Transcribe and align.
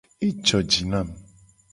Ejo 0.27 0.57
ji 0.69 0.83
nam. 0.91 1.07